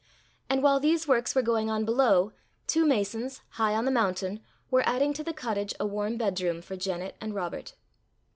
[0.49, 2.33] And while these works were going on below,
[2.65, 4.39] two masons, high on the mountain,
[4.71, 7.75] were adding to the cottage a warm bedroom for Janet and Robert.